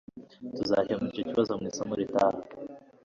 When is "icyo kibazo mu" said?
1.11-1.65